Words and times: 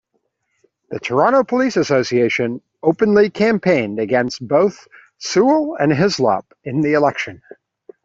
The 0.89 0.99
Toronto 0.99 1.43
police 1.43 1.77
association 1.77 2.59
openly 2.81 3.29
campaigned 3.29 3.99
against 3.99 4.47
both 4.47 4.87
Sewell 5.19 5.75
and 5.79 5.93
Hislop 5.93 6.55
in 6.63 6.81
the 6.81 6.93
election. 6.93 7.43